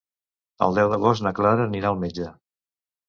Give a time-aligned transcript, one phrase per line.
[0.67, 2.27] El deu d'agost na Clara anirà al metge.